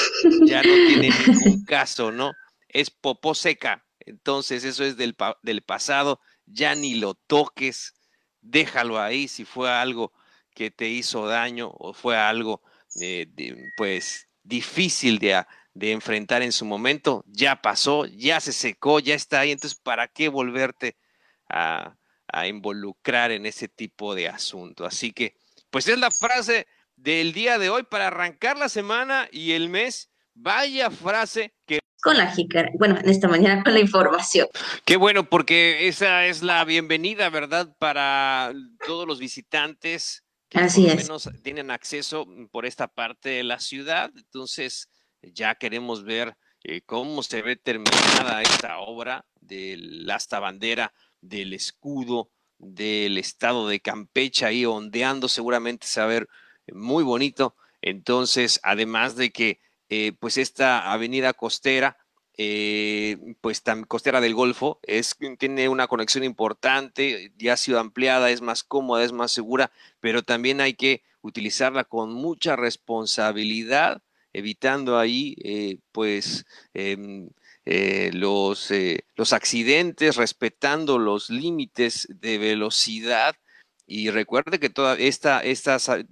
ya 0.44 0.62
no 0.62 0.74
tiene 0.74 1.10
ningún 1.26 1.64
caso, 1.66 2.12
¿no? 2.12 2.32
Es 2.68 2.90
popó 2.90 3.34
seca. 3.34 3.84
Entonces, 4.00 4.64
eso 4.64 4.84
es 4.84 4.96
del, 4.96 5.16
del 5.42 5.62
pasado. 5.62 6.20
Ya 6.46 6.74
ni 6.74 6.94
lo 6.94 7.14
toques. 7.14 7.94
Déjalo 8.40 9.00
ahí 9.00 9.28
si 9.28 9.44
fue 9.44 9.70
algo 9.70 10.12
que 10.54 10.70
te 10.70 10.88
hizo 10.88 11.26
daño 11.26 11.70
o 11.78 11.94
fue 11.94 12.16
algo 12.16 12.62
eh, 13.00 13.26
pues 13.76 14.28
difícil 14.42 15.18
de, 15.18 15.44
de 15.74 15.92
enfrentar 15.92 16.42
en 16.42 16.52
su 16.52 16.64
momento, 16.64 17.24
ya 17.26 17.62
pasó, 17.62 18.06
ya 18.06 18.40
se 18.40 18.52
secó, 18.52 19.00
ya 19.00 19.14
está 19.14 19.40
ahí, 19.40 19.52
entonces 19.52 19.78
¿para 19.78 20.08
qué 20.08 20.28
volverte 20.28 20.96
a, 21.48 21.96
a 22.28 22.46
involucrar 22.46 23.30
en 23.30 23.46
ese 23.46 23.68
tipo 23.68 24.14
de 24.14 24.28
asunto? 24.28 24.84
Así 24.84 25.12
que, 25.12 25.36
pues 25.70 25.88
es 25.88 25.98
la 25.98 26.10
frase 26.10 26.66
del 27.02 27.32
día 27.32 27.58
de 27.58 27.68
hoy 27.68 27.82
para 27.82 28.06
arrancar 28.06 28.56
la 28.56 28.68
semana 28.68 29.28
y 29.32 29.52
el 29.52 29.68
mes. 29.68 30.10
Vaya 30.34 30.88
frase 30.90 31.52
que... 31.66 31.80
Con 32.00 32.16
la 32.16 32.30
jícara, 32.32 32.70
bueno, 32.78 32.96
en 32.98 33.08
esta 33.08 33.28
mañana 33.28 33.62
con 33.62 33.74
la 33.74 33.80
información. 33.80 34.48
Qué 34.84 34.96
bueno, 34.96 35.28
porque 35.28 35.88
esa 35.88 36.26
es 36.26 36.42
la 36.42 36.64
bienvenida, 36.64 37.28
¿verdad? 37.28 37.76
Para 37.78 38.52
todos 38.86 39.06
los 39.06 39.18
visitantes 39.18 40.24
que 40.48 40.58
Así 40.58 40.82
por 40.84 40.92
es. 40.92 40.96
menos 41.04 41.30
tienen 41.42 41.70
acceso 41.70 42.26
por 42.50 42.66
esta 42.66 42.88
parte 42.88 43.30
de 43.30 43.42
la 43.44 43.58
ciudad. 43.58 44.10
Entonces, 44.16 44.88
ya 45.22 45.56
queremos 45.56 46.04
ver 46.04 46.36
eh, 46.62 46.82
cómo 46.82 47.22
se 47.22 47.42
ve 47.42 47.56
terminada 47.56 48.42
esta 48.42 48.78
obra 48.78 49.24
del 49.40 50.08
asta 50.10 50.38
bandera, 50.38 50.92
del 51.20 51.52
escudo 51.52 52.30
del 52.62 53.18
estado 53.18 53.66
de 53.66 53.80
Campeche 53.80 54.46
ahí 54.46 54.64
ondeando, 54.64 55.28
seguramente 55.28 55.86
se 55.86 56.00
va 56.00 56.06
a 56.06 56.08
ver 56.08 56.28
muy 56.72 57.04
bonito. 57.04 57.54
Entonces, 57.80 58.60
además 58.62 59.16
de 59.16 59.30
que 59.32 59.60
eh, 59.88 60.12
pues 60.18 60.38
esta 60.38 60.92
avenida 60.92 61.32
costera, 61.34 61.98
eh, 62.38 63.18
pues 63.40 63.62
tan 63.62 63.84
costera 63.84 64.20
del 64.20 64.34
Golfo, 64.34 64.80
es, 64.84 65.16
tiene 65.38 65.68
una 65.68 65.86
conexión 65.86 66.24
importante, 66.24 67.32
ya 67.36 67.54
ha 67.54 67.56
sido 67.56 67.78
ampliada, 67.78 68.30
es 68.30 68.40
más 68.40 68.64
cómoda, 68.64 69.04
es 69.04 69.12
más 69.12 69.32
segura, 69.32 69.70
pero 70.00 70.22
también 70.22 70.60
hay 70.60 70.74
que 70.74 71.02
utilizarla 71.20 71.84
con 71.84 72.14
mucha 72.14 72.56
responsabilidad, 72.56 74.02
evitando 74.32 74.98
ahí 74.98 75.36
eh, 75.44 75.78
pues 75.92 76.46
em, 76.72 77.28
eh, 77.66 78.10
los, 78.14 78.72
los 79.14 79.32
accidentes, 79.32 80.16
respetando 80.16 80.98
los 80.98 81.28
límites 81.28 82.08
de 82.08 82.38
velocidad. 82.38 83.36
Y 83.94 84.08
recuerde 84.08 84.58
que 84.58 84.70
toda 84.70 84.94
esta, 84.94 85.42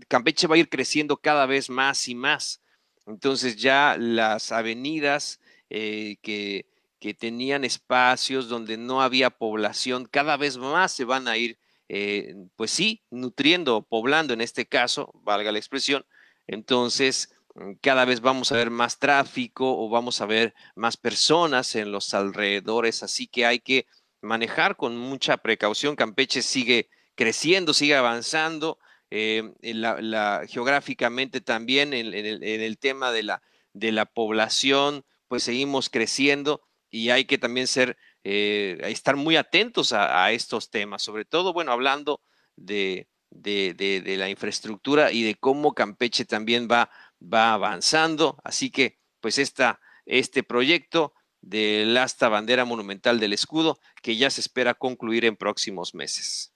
Campeche 0.06 0.46
va 0.46 0.56
a 0.56 0.58
ir 0.58 0.68
creciendo 0.68 1.16
cada 1.16 1.46
vez 1.46 1.70
más 1.70 2.08
y 2.08 2.14
más. 2.14 2.60
Entonces 3.06 3.56
ya 3.56 3.96
las 3.99 4.52
avenidas 4.52 5.40
eh, 5.70 6.18
que, 6.20 6.66
que, 6.99 7.14
tenían 7.14 7.64
espacios 7.64 8.50
donde 8.50 8.76
no 8.76 9.00
había 9.00 9.30
población, 9.30 10.04
cada 10.04 10.37
vez 10.37 10.58
más 10.58 10.92
se 10.92 11.06
van 11.06 11.26
a 11.26 11.38
ir, 11.38 11.58
eh, 11.88 12.34
pues 12.54 12.70
sí, 12.70 13.02
nutriendo, 13.08 13.80
poblando 13.80 14.34
en 14.34 14.42
este 14.42 14.66
caso, 14.66 15.10
valga 15.25 15.50
la 15.50 15.58
expresión. 15.58 16.04
Entonces, 16.46 17.32
cada 17.80 18.04
vez 18.04 18.20
vamos 18.20 18.52
a 18.52 18.56
ver 18.56 18.68
más 18.68 18.99
tráfico 18.99 19.82
o 19.82 19.88
vamos 19.88 20.20
a 20.20 20.26
ver 20.26 20.54
más 20.75 20.99
personas 20.99 21.75
en 21.76 21.92
los 21.92 22.12
alrededores, 22.12 23.02
así 23.02 23.26
que 23.26 23.46
hay 23.46 23.60
que 23.60 23.87
manejar 24.20 24.76
con 24.76 24.99
mucha 24.99 25.38
precaución. 25.38 25.96
Campeche 25.96 26.42
sigue 26.42 26.90
creciendo, 27.20 27.74
sigue 27.74 27.94
avanzando. 27.96 28.78
Eh, 29.10 29.52
la, 29.60 30.00
la, 30.00 30.46
geográficamente 30.48 31.42
también 31.42 31.92
en, 31.92 32.14
el, 32.14 32.78
tema 32.78 33.12
de 33.12 33.22
la, 33.24 33.42
de 33.74 33.92
la 33.92 34.06
población, 34.06 35.04
pues 35.28 35.42
seguimos 35.42 35.90
creciendo 35.90 36.62
y 36.88 37.10
hay 37.10 37.26
que 37.26 37.36
también 37.36 37.66
ser, 37.66 37.98
eh, 38.24 38.78
estar 38.84 39.16
muy 39.16 39.36
atentos 39.36 39.92
a, 39.92 40.32
estos 40.32 40.70
temas, 40.70 41.02
sobre 41.02 41.26
todo, 41.26 41.52
bueno, 41.52 41.72
hablando 41.72 42.22
de, 42.56 43.06
de, 43.28 43.74
de, 43.74 44.00
de, 44.00 44.16
la 44.16 44.30
infraestructura 44.30 45.12
y 45.12 45.22
de 45.22 45.34
cómo 45.34 45.74
Campeche 45.74 46.24
también 46.24 46.68
va, 46.70 46.88
va 47.20 47.52
avanzando. 47.52 48.38
Así 48.44 48.70
que, 48.70 48.98
pues, 49.20 49.36
este 49.38 50.42
proyecto 50.42 51.12
del 51.42 51.94
asta 51.98 52.30
bandera 52.30 52.64
monumental 52.64 53.20
del 53.20 53.34
escudo, 53.34 53.78
que 54.00 54.16
ya 54.16 54.30
se 54.30 54.40
espera 54.40 54.72
concluir 54.72 55.26
en 55.26 55.36
próximos 55.36 55.94
meses. 55.94 56.54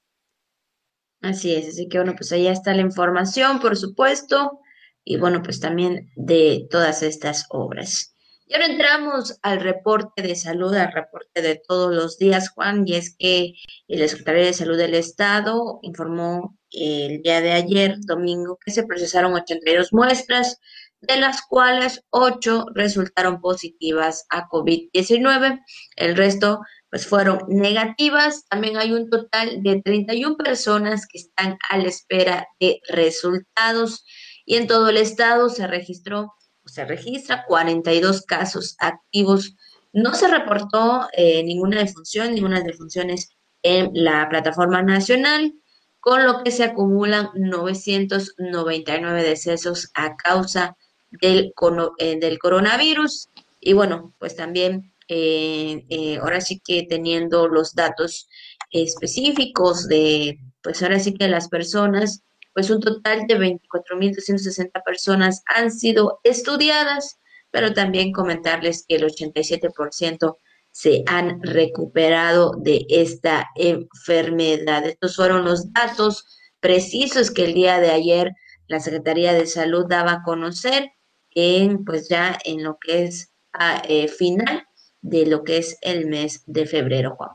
Así 1.25 1.55
es, 1.55 1.69
así 1.69 1.89
que 1.89 1.97
bueno, 1.97 2.15
pues 2.15 2.33
allá 2.33 2.53
está 2.53 2.75
la 2.75 2.83
información, 2.83 3.59
por 3.59 3.79
supuesto, 3.79 4.61
y 5.05 5.17
bueno, 5.17 5.43
pues 5.43 5.59
también 5.59 6.11
de 6.17 6.67
todas 6.71 7.03
estas 7.03 7.47
obras. 7.49 8.15
Y 8.47 8.53
ahora 8.53 8.67
entramos 8.67 9.39
al 9.41 9.61
reporte 9.61 10.21
de 10.21 10.37
salud, 10.37 10.75
al 10.75 10.93
reporte 10.93 11.41
de 11.41 11.63
todos 11.67 11.95
los 11.95 12.19
días, 12.19 12.51
Juan, 12.51 12.87
y 12.87 12.97
es 12.97 13.17
que 13.19 13.55
el 13.89 14.07
secretario 14.07 14.45
de 14.45 14.53
Salud 14.53 14.77
del 14.77 14.93
Estado 14.95 15.79
informó 15.81 16.59
el 16.71 17.23
día 17.23 17.41
de 17.41 17.53
ayer, 17.53 17.97
domingo, 18.01 18.59
que 18.63 18.71
se 18.71 18.85
procesaron 18.85 19.33
82 19.33 19.95
muestras, 19.95 20.61
de 21.01 21.17
las 21.17 21.41
cuales 21.41 22.05
8 22.11 22.67
resultaron 22.75 23.41
positivas 23.41 24.27
a 24.29 24.47
COVID-19. 24.49 25.61
El 25.97 26.17
resto 26.17 26.61
pues 26.95 27.09
fueron 27.09 27.41
negativas. 27.49 28.45
También 28.49 28.77
hay 28.77 28.93
un 28.93 29.11
total 29.11 29.65
de 29.65 29.83
31 29.83 30.37
personas 30.37 31.09
que 31.09 31.19
están 31.19 31.59
a 31.69 31.77
la 31.77 31.89
espera 31.89 32.47
de 32.61 32.81
resultados 32.89 34.05
y 34.47 34.55
en 34.59 34.69
todo 34.69 34.91
el 34.91 34.99
estado 34.99 35.49
se 35.49 35.67
registró 35.67 36.33
o 36.65 36.69
se 36.69 36.85
registra 36.85 37.47
42 37.49 38.23
casos 38.23 38.77
activos. 38.79 39.57
No 39.93 40.15
se 40.15 40.29
reportó 40.29 41.09
eh, 41.15 41.43
ninguna 41.43 41.81
defunción, 41.81 42.33
ninguna 42.33 42.61
defunciones 42.61 43.31
en 43.65 43.91
la 43.93 44.29
plataforma 44.29 44.81
nacional, 44.81 45.53
con 45.99 46.25
lo 46.25 46.45
que 46.45 46.53
se 46.53 46.63
acumulan 46.63 47.31
999 47.35 49.25
decesos 49.25 49.91
a 49.95 50.15
causa 50.15 50.77
del, 51.11 51.53
eh, 51.99 52.21
del 52.21 52.39
coronavirus. 52.39 53.31
Y 53.59 53.73
bueno, 53.73 54.15
pues 54.21 54.37
también 54.37 54.94
eh, 55.09 56.19
ahora 56.21 56.41
sí 56.41 56.61
que 56.65 56.87
teniendo 56.89 57.49
los 57.49 57.75
datos 57.75 58.29
específicos 58.71 59.87
de, 59.89 60.39
pues 60.63 60.83
ahora 60.83 60.99
sí 60.99 61.15
que 61.15 61.29
las 61.29 61.49
personas, 61.49 62.23
pues 62.53 62.71
un 62.71 62.81
total 62.81 63.27
de 63.27 63.39
24.260 63.39 64.83
personas 64.85 65.43
han 65.47 65.71
sido 65.71 66.21
estudiadas, 66.25 67.19
pero 67.51 67.73
también 67.73 68.13
comentarles 68.13 68.85
que 68.87 68.97
el 68.97 69.05
87% 69.05 70.37
se 70.71 71.05
han 71.07 71.41
recuperado 71.43 72.53
de 72.59 72.85
esta 72.89 73.49
enfermedad. 73.55 74.85
Estos 74.87 75.15
fueron 75.15 75.45
los 75.45 75.73
datos 75.73 76.25
precisos 76.59 77.31
que 77.31 77.45
el 77.45 77.55
día 77.55 77.79
de 77.79 77.93
ayer 77.93 78.33
la 78.67 78.81
Secretaría 78.81 79.33
de 79.33 79.47
Salud 79.47 79.87
daba 79.89 80.13
a 80.13 80.23
conocer 80.25 80.91
en, 81.31 81.85
pues 81.85 82.09
ya 82.09 82.39
en 82.45 82.65
lo 82.65 82.79
que 82.81 83.05
es 83.05 83.33
a, 83.53 83.83
eh, 83.89 84.09
final 84.09 84.64
de 85.05 85.27
lo 85.27 85.45
que 85.45 85.59
es 85.59 85.77
el 85.83 86.07
mes 86.07 86.43
de 86.47 86.67
febrero, 86.67 87.15
Juan. 87.15 87.33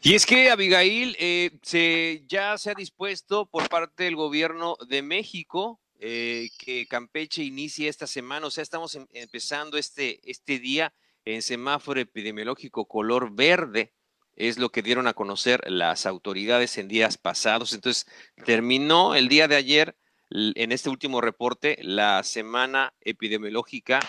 Y 0.00 0.14
es 0.14 0.24
que, 0.24 0.50
Abigail, 0.50 1.16
eh, 1.18 1.50
se, 1.62 2.22
ya 2.28 2.56
se 2.58 2.70
ha 2.70 2.74
dispuesto 2.74 3.46
por 3.46 3.68
parte 3.68 4.04
del 4.04 4.14
gobierno 4.14 4.76
de 4.88 5.02
México 5.02 5.80
eh, 5.98 6.50
que 6.58 6.86
Campeche 6.86 7.42
inicie 7.42 7.88
esta 7.88 8.06
semana, 8.06 8.46
o 8.46 8.50
sea, 8.50 8.62
estamos 8.62 8.94
em, 8.94 9.06
empezando 9.12 9.78
este, 9.78 10.20
este 10.30 10.60
día 10.60 10.94
en 11.24 11.42
semáforo 11.42 11.98
epidemiológico 12.00 12.86
color 12.86 13.34
verde, 13.34 13.92
es 14.36 14.56
lo 14.58 14.70
que 14.70 14.82
dieron 14.82 15.08
a 15.08 15.14
conocer 15.14 15.60
las 15.68 16.06
autoridades 16.06 16.78
en 16.78 16.86
días 16.86 17.18
pasados. 17.18 17.72
Entonces, 17.72 18.06
terminó 18.44 19.16
el 19.16 19.28
día 19.28 19.48
de 19.48 19.56
ayer, 19.56 19.96
en 20.30 20.70
este 20.70 20.88
último 20.88 21.20
reporte, 21.20 21.78
la 21.82 22.22
semana 22.22 22.94
epidemiológica 23.00 24.00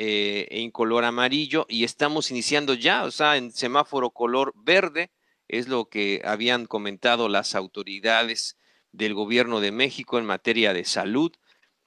eh, 0.00 0.46
en 0.52 0.70
color 0.70 1.04
amarillo 1.04 1.66
y 1.68 1.82
estamos 1.82 2.30
iniciando 2.30 2.74
ya, 2.74 3.02
o 3.02 3.10
sea, 3.10 3.36
en 3.36 3.50
semáforo 3.50 4.10
color 4.10 4.52
verde, 4.54 5.10
es 5.48 5.66
lo 5.66 5.86
que 5.86 6.22
habían 6.24 6.66
comentado 6.66 7.28
las 7.28 7.56
autoridades 7.56 8.56
del 8.92 9.14
gobierno 9.14 9.58
de 9.58 9.72
México 9.72 10.20
en 10.20 10.24
materia 10.24 10.72
de 10.72 10.84
salud. 10.84 11.32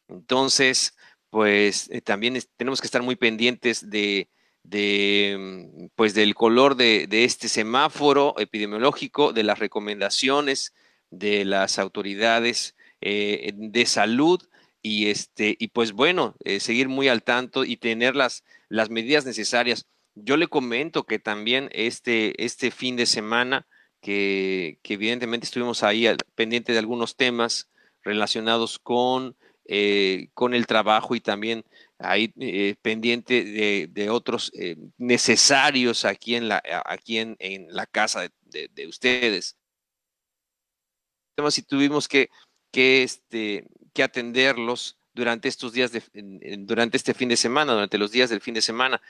Entonces, 0.10 0.98
pues 1.30 1.90
eh, 1.90 2.02
también 2.02 2.38
tenemos 2.58 2.82
que 2.82 2.88
estar 2.88 3.02
muy 3.02 3.16
pendientes 3.16 3.90
de, 3.90 4.30
de 4.64 5.90
pues 5.96 6.14
del 6.14 6.36
color 6.36 6.76
de, 6.76 7.08
de, 7.08 7.24
este 7.24 7.48
semáforo 7.48 8.36
epidemiológico, 8.40 9.32
de 9.32 9.44
las 9.44 9.60
recomendaciones 9.60 10.74
de 11.12 11.46
las 11.46 11.80
autoridades 11.80 12.76
eh, 13.00 13.54
de 13.56 13.86
salud 13.86 14.42
y 14.82 15.10
este 15.10 15.56
y 15.60 15.68
pues 15.70 15.92
bueno 15.92 16.36
eh, 16.44 16.60
seguir 16.60 16.90
muy 16.90 17.08
al 17.08 17.24
tanto 17.24 17.64
y 17.66 17.78
tener 17.78 18.16
las, 18.16 18.44
las 18.70 18.90
medidas 18.90 19.26
necesarias. 19.26 19.86
Yo 20.16 20.38
le 20.38 20.48
comento 20.48 21.04
que 21.04 21.20
también 21.20 21.70
este 21.72 22.44
este 22.44 22.72
fin 22.72 22.96
de 22.96 23.06
semana 23.06 23.68
que, 24.02 24.80
que 24.82 24.96
evidentemente 24.96 25.46
estuvimos 25.46 25.84
ahí 25.84 26.08
pendiente 26.36 26.74
de 26.74 26.80
algunos 26.80 27.16
temas 27.16 27.70
relacionados 28.04 28.80
con 28.80 29.36
eh, 29.66 30.30
con 30.34 30.54
el 30.54 30.66
trabajo 30.66 31.16
y 31.16 31.22
también 31.22 31.64
ahí 32.00 32.34
eh, 32.40 32.76
pendiente 32.82 33.44
de, 33.44 33.88
de 33.92 34.10
otros 34.10 34.52
necesarios 34.98 36.04
aquí 36.04 36.36
en 36.36 36.48
la 36.48 36.62
aquí 36.86 37.20
en, 37.20 37.36
en 37.40 37.68
la 37.74 37.86
casa 37.86 38.22
de, 38.22 38.32
de, 38.42 38.70
de 38.74 38.88
ustedes. 38.88 39.56
Si 41.50 41.64
tuvimos 41.64 42.08
que 42.08 42.30
que, 42.72 43.04
este, 43.04 43.66
que 43.94 44.04
atenderlos 44.04 44.98
durante 45.14 45.50
estos 45.50 45.74
días, 45.74 45.92
de, 45.92 46.04
durante 46.60 46.98
este 46.98 47.14
fin 47.14 47.30
de 47.30 47.38
semana, 47.38 47.74
durante 47.74 47.98
los 47.98 48.12
días 48.12 48.30
del 48.30 48.42
fin 48.42 48.54
de 48.54 48.62
semana. 48.62 49.02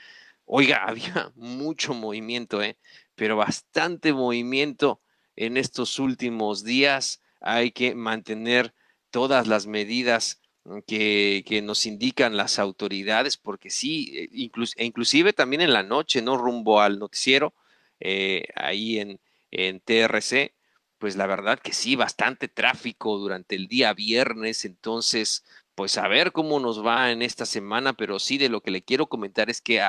Oiga, 0.44 0.84
había 0.86 1.32
mucho 1.36 1.94
movimiento, 1.94 2.62
¿eh? 2.62 2.76
pero 3.14 3.36
bastante 3.36 4.12
movimiento 4.12 5.00
en 5.36 5.56
estos 5.56 5.98
últimos 5.98 6.64
días. 6.64 7.20
Hay 7.40 7.72
que 7.72 7.94
mantener 7.94 8.74
todas 9.10 9.46
las 9.46 9.66
medidas 9.66 10.40
que, 10.86 11.44
que, 11.46 11.60
nos 11.60 11.86
indican 11.86 12.36
las 12.36 12.58
autoridades, 12.58 13.36
porque 13.36 13.68
sí, 13.70 14.12
eh, 14.16 14.28
e 14.76 14.84
inclusive 14.84 15.32
también 15.32 15.60
en 15.60 15.72
la 15.72 15.82
noche, 15.82 16.22
¿no? 16.22 16.36
Rumbo 16.36 16.80
al 16.80 16.98
noticiero, 16.98 17.52
eh, 18.00 18.44
ahí 18.54 18.98
en, 18.98 19.20
en 19.50 19.80
TRC, 19.80 20.52
pues 21.02 21.16
la 21.16 21.26
verdad 21.26 21.58
que 21.58 21.72
sí, 21.72 21.96
bastante 21.96 22.46
tráfico 22.46 23.18
durante 23.18 23.56
el 23.56 23.66
día 23.66 23.92
viernes, 23.92 24.64
entonces, 24.64 25.42
pues 25.74 25.98
a 25.98 26.06
ver 26.06 26.30
cómo 26.30 26.60
nos 26.60 26.86
va 26.86 27.10
en 27.10 27.22
esta 27.22 27.44
semana, 27.44 27.92
pero 27.92 28.20
sí 28.20 28.38
de 28.38 28.48
lo 28.48 28.60
que 28.60 28.70
le 28.70 28.84
quiero 28.84 29.08
comentar 29.08 29.50
es 29.50 29.60
que 29.60 29.82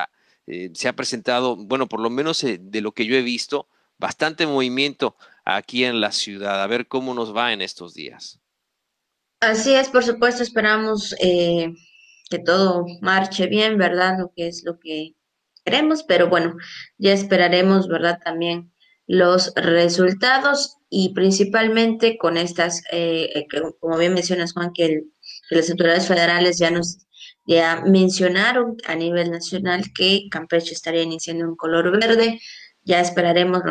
eh, 0.48 0.70
se 0.74 0.88
ha 0.88 0.96
presentado, 0.96 1.54
bueno, 1.54 1.88
por 1.88 2.00
lo 2.00 2.10
menos 2.10 2.44
de 2.44 2.80
lo 2.80 2.90
que 2.90 3.06
yo 3.06 3.14
he 3.14 3.22
visto, 3.22 3.68
bastante 3.96 4.44
movimiento 4.44 5.14
aquí 5.44 5.84
en 5.84 6.00
la 6.00 6.10
ciudad, 6.10 6.60
a 6.60 6.66
ver 6.66 6.88
cómo 6.88 7.14
nos 7.14 7.32
va 7.32 7.52
en 7.52 7.62
estos 7.62 7.94
días. 7.94 8.40
Así 9.38 9.72
es, 9.72 9.90
por 9.90 10.02
supuesto, 10.02 10.42
esperamos 10.42 11.14
eh, 11.20 11.72
que 12.28 12.40
todo 12.40 12.86
marche 13.02 13.46
bien, 13.46 13.78
¿verdad? 13.78 14.18
Lo 14.18 14.32
que 14.34 14.48
es 14.48 14.64
lo 14.64 14.80
que 14.80 15.14
queremos, 15.64 16.02
pero 16.02 16.28
bueno, 16.28 16.56
ya 16.98 17.12
esperaremos, 17.12 17.86
¿verdad? 17.86 18.18
También 18.24 18.73
los 19.06 19.52
resultados 19.54 20.76
y 20.88 21.12
principalmente 21.14 22.16
con 22.16 22.36
estas, 22.36 22.82
eh, 22.92 23.30
eh, 23.34 23.46
como 23.80 23.98
bien 23.98 24.14
mencionas, 24.14 24.52
Juan, 24.52 24.72
que, 24.72 25.02
que, 25.48 25.56
las 25.56 25.70
autoridades 25.70 26.06
federales 26.06 26.58
ya 26.58 26.70
nos 26.70 27.04
ya 27.46 27.82
mencionaron 27.86 28.76
a 28.86 28.94
nivel 28.94 29.30
nacional 29.30 29.84
que 29.94 30.28
Campeche 30.30 30.72
estaría 30.72 31.02
iniciando 31.02 31.46
un 31.46 31.56
color 31.56 31.90
verde. 31.98 32.40
Ya 32.84 33.00
esperaremos 33.00 33.62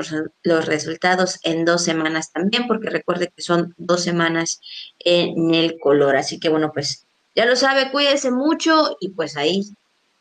los, 0.43 0.65
resultados 0.65 1.39
en 1.43 1.65
dos 1.65 1.83
semanas 1.83 2.31
también, 2.31 2.67
porque 2.67 2.89
recuerde 2.89 3.31
que 3.35 3.43
son 3.43 3.73
dos 3.77 4.03
semanas 4.03 4.59
en 4.99 5.53
el 5.53 5.77
color. 5.79 6.15
Así 6.15 6.39
que 6.39 6.49
bueno, 6.49 6.71
pues 6.73 7.05
ya 7.35 7.45
lo 7.45 7.55
sabe, 7.55 7.91
cuídese 7.91 8.31
mucho 8.31 8.97
y 8.99 9.09
pues 9.09 9.37
ahí 9.37 9.63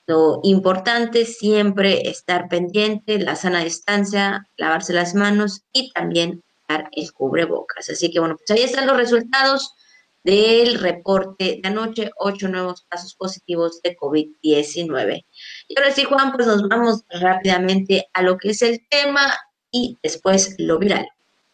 lo 0.06 0.40
importante 0.42 1.25
siempre 1.25 2.09
estar 2.09 2.49
pendiente, 2.49 3.18
la 3.18 3.37
sana 3.37 3.62
distancia, 3.62 4.47
lavarse 4.56 4.92
las 4.92 5.14
manos 5.14 5.62
y 5.73 5.92
también 5.92 6.42
dar 6.68 6.88
el 6.92 7.12
cubrebocas. 7.12 7.88
Así 7.88 8.11
que 8.11 8.18
bueno, 8.18 8.37
pues 8.37 8.50
ahí 8.50 8.64
están 8.64 8.87
los 8.87 8.97
resultados 8.97 9.75
del 10.25 10.78
reporte 10.78 11.61
de 11.62 11.68
anoche, 11.68 12.11
ocho 12.16 12.49
nuevos 12.49 12.85
casos 12.88 13.14
positivos 13.14 13.80
de 13.82 13.97
COVID-19. 13.97 15.25
Y 15.68 15.78
ahora 15.78 15.92
sí, 15.92 16.04
Juan, 16.04 16.32
pues 16.32 16.47
nos 16.47 16.68
vamos 16.68 17.02
rápidamente 17.11 18.09
a 18.12 18.23
lo 18.23 18.38
que 18.38 18.50
es 18.50 18.62
el 18.62 18.87
tema 18.88 19.35
y 19.71 19.99
después 20.02 20.54
lo 20.59 20.78
viral. 20.78 21.09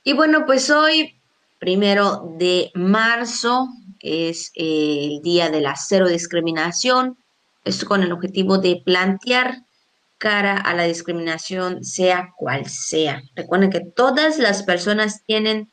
Y 0.05 0.13
bueno, 0.13 0.45
pues 0.47 0.71
hoy, 0.71 1.21
primero 1.59 2.35
de 2.39 2.71
marzo, 2.75 3.69
es 4.01 4.51
el 4.55 5.21
día 5.23 5.51
de 5.51 5.61
la 5.61 5.77
cero 5.77 6.09
discriminación. 6.09 7.19
Esto 7.69 7.87
con 7.87 8.03
el 8.03 8.13
objetivo 8.13 8.59
de 8.59 8.83
plantear 8.85 9.59
cara 10.17 10.57
a 10.57 10.75
la 10.75 10.85
discriminación, 10.85 11.85
sea 11.85 12.33
cual 12.37 12.67
sea. 12.67 13.23
Recuerden 13.37 13.71
que 13.71 13.81
todas 13.81 14.39
las 14.39 14.63
personas 14.63 15.23
tienen 15.27 15.71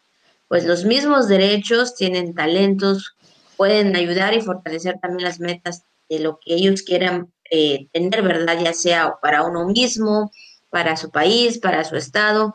pues 0.47 0.65
los 0.65 0.85
mismos 0.85 1.27
derechos, 1.27 1.95
tienen 1.95 2.35
talentos, 2.35 3.15
pueden 3.57 3.95
ayudar 3.95 4.33
y 4.33 4.41
fortalecer 4.41 4.99
también 5.01 5.23
las 5.23 5.39
metas 5.39 5.83
de 6.09 6.19
lo 6.19 6.37
que 6.43 6.53
ellos 6.53 6.83
quieran 6.83 7.31
eh, 7.49 7.87
tener, 7.91 8.21
¿verdad? 8.21 8.59
Ya 8.61 8.73
sea 8.73 9.15
para 9.21 9.43
uno 9.43 9.65
mismo, 9.65 10.31
para 10.69 10.97
su 10.97 11.09
país, 11.09 11.57
para 11.57 11.83
su 11.83 11.95
estado. 11.95 12.53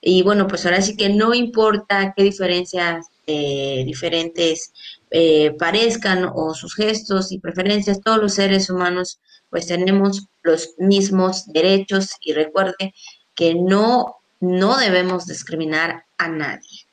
Y 0.00 0.22
bueno, 0.22 0.46
pues 0.46 0.64
ahora 0.64 0.80
sí 0.80 0.96
que 0.96 1.10
no 1.10 1.34
importa 1.34 2.14
qué 2.16 2.22
diferencias 2.22 3.06
eh, 3.26 3.82
diferentes 3.84 4.72
eh, 5.10 5.52
parezcan 5.58 6.30
o 6.34 6.54
sus 6.54 6.74
gestos 6.74 7.32
y 7.32 7.38
preferencias, 7.38 8.00
todos 8.00 8.18
los 8.18 8.34
seres 8.34 8.70
humanos 8.70 9.20
pues 9.50 9.66
tenemos 9.66 10.26
los 10.42 10.74
mismos 10.78 11.46
derechos 11.46 12.10
y 12.20 12.34
recuerde 12.34 12.92
que 13.34 13.54
no, 13.54 14.16
no 14.40 14.76
debemos 14.76 15.26
discriminar 15.26 16.04
a 16.18 16.28
nadie. 16.28 16.86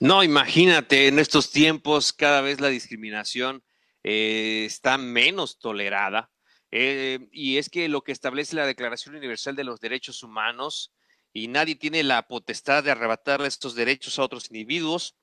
No, 0.00 0.22
imagínate, 0.22 1.08
en 1.08 1.18
estos 1.18 1.50
tiempos 1.50 2.12
cada 2.12 2.40
vez 2.40 2.60
la 2.60 2.68
discriminación 2.68 3.62
está 4.02 4.96
menos 4.96 5.58
tolerada. 5.58 6.30
Eh, 6.70 7.28
y 7.32 7.56
es 7.56 7.70
que 7.70 7.88
lo 7.88 8.02
que 8.02 8.12
establece 8.12 8.56
la 8.56 8.66
Declaración 8.66 9.14
Universal 9.14 9.56
de 9.56 9.64
los 9.64 9.80
Derechos 9.80 10.22
Humanos, 10.22 10.92
y 11.32 11.48
nadie 11.48 11.76
tiene 11.76 12.02
la 12.02 12.26
potestad 12.26 12.84
de 12.84 12.90
arrebatarle 12.90 13.48
estos 13.48 13.74
derechos 13.74 14.18
a 14.18 14.24
otros 14.24 14.50
individuos, 14.50 15.16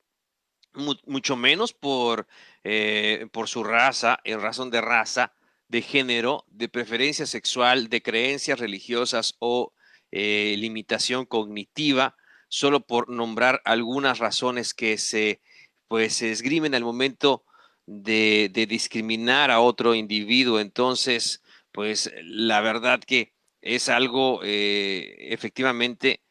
mucho 0.76 1.36
menos 1.36 1.72
por, 1.72 2.26
eh, 2.64 3.26
por 3.32 3.48
su 3.48 3.64
raza, 3.64 4.18
en 4.24 4.40
razón 4.40 4.70
de 4.70 4.80
raza, 4.80 5.32
de 5.68 5.82
género, 5.82 6.44
de 6.48 6.68
preferencia 6.68 7.26
sexual, 7.26 7.88
de 7.88 8.02
creencias 8.02 8.60
religiosas 8.60 9.34
o 9.38 9.72
eh, 10.12 10.54
limitación 10.58 11.26
cognitiva, 11.26 12.16
solo 12.48 12.80
por 12.80 13.08
nombrar 13.08 13.60
algunas 13.64 14.18
razones 14.18 14.74
que 14.74 14.98
se, 14.98 15.40
pues, 15.88 16.14
se 16.14 16.30
esgrimen 16.30 16.74
al 16.74 16.84
momento 16.84 17.44
de, 17.86 18.50
discriminar 18.68 19.50
a 19.50 19.60
otro 19.60 19.94
individuo. 19.94 20.60
Entonces, 20.60 21.42
pues 21.72 22.12
la 22.22 22.60
verdad 22.60 23.00
que 23.00 23.34
es 23.60 23.88
algo 23.88 24.40
eh, 24.44 25.16
efectivamente 25.30 26.22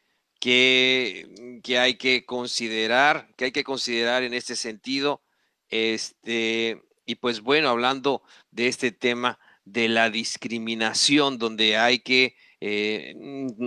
que, 0.46 1.76
hay 1.76 1.94
que 1.96 2.24
considerar, 2.24 3.34
que 3.36 3.46
hay 3.46 3.50
que 3.50 3.64
considerar 3.64 4.22
en 4.22 4.32
este 4.32 4.54
sentido. 4.54 5.24
Este, 5.68 6.80
y 7.04 7.16
pues 7.16 7.40
bueno, 7.40 7.68
hablando 7.68 8.22
de 8.52 8.68
este 8.68 8.92
tema 8.92 9.40
de 9.64 9.88
la 9.88 10.08
discriminación, 10.08 11.38
donde 11.38 11.76
hay 11.76 11.98
que 11.98 12.36
eh, 12.60 13.16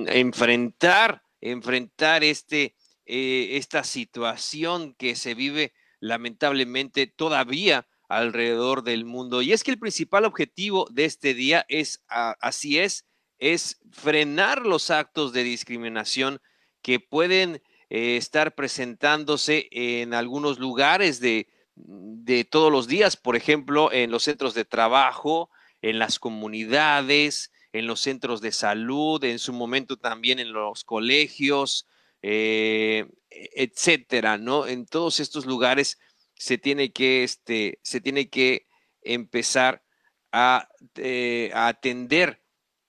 enfrentar, 0.08 1.22
enfrentar 1.42 2.24
este, 2.24 2.78
eh, 3.06 3.58
esta 3.58 3.84
situación 3.84 4.94
que 4.94 5.18
se 5.18 5.34
vive 5.34 5.74
lamentablemente 6.00 7.08
todavía 7.08 7.90
alrededor 8.08 8.84
del 8.84 9.04
mundo. 9.04 9.42
Y 9.42 9.52
es 9.52 9.66
que 9.66 9.72
el 9.72 9.80
principal 9.80 10.24
objetivo 10.24 10.88
de 10.92 11.04
este 11.04 11.34
día 11.34 11.66
es, 11.68 12.06
así 12.08 12.80
es, 12.80 13.06
es 13.38 13.82
frenar 13.92 14.66
los 14.66 14.92
actos 14.92 15.34
de 15.34 15.44
discriminación 15.44 16.40
que 16.82 17.00
pueden 17.00 17.62
eh, 17.90 18.18
estar 18.18 18.56
presentándose 18.56 19.68
en 19.72 20.14
algunos 20.14 20.60
lugares 20.60 21.20
de, 21.20 21.48
de 21.76 22.46
todos 22.46 22.72
los 22.72 22.88
días, 22.88 23.18
por 23.18 23.36
ejemplo, 23.36 23.92
en 23.92 24.12
los 24.12 24.24
centros 24.24 24.54
de 24.54 24.66
trabajo, 24.66 25.50
en 25.82 26.00
las 26.00 26.20
comunidades, 26.20 27.52
en 27.72 27.88
los 27.88 28.02
centros 28.02 28.42
de 28.42 28.52
salud, 28.52 29.24
en 29.24 29.40
su 29.40 29.54
momento 29.54 29.98
también 29.98 30.40
en 30.40 30.54
los 30.54 30.84
colegios, 30.84 31.88
eh, 32.22 33.06
etcétera, 33.30 34.38
¿no? 34.38 34.68
En 34.68 34.86
todos 34.86 35.20
estos 35.20 35.46
lugares 35.46 36.00
se 36.36 36.58
tiene 36.58 36.92
que, 36.92 37.24
este, 37.24 37.80
se 37.84 38.02
tiene 38.02 38.30
que 38.30 38.68
empezar 39.02 39.84
a, 40.32 40.70
eh, 40.96 41.52
a 41.54 41.68
atender 41.68 42.42